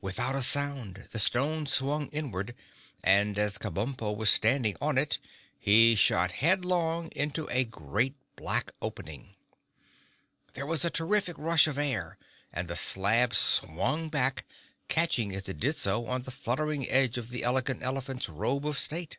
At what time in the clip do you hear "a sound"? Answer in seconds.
0.34-1.06